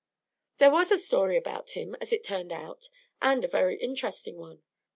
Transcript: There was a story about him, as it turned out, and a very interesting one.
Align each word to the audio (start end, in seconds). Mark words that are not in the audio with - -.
There 0.57 0.71
was 0.71 0.91
a 0.91 0.97
story 0.97 1.37
about 1.37 1.77
him, 1.77 1.95
as 2.01 2.11
it 2.11 2.23
turned 2.23 2.51
out, 2.51 2.89
and 3.21 3.45
a 3.45 3.47
very 3.47 3.77
interesting 3.79 4.37
one. 4.39 4.63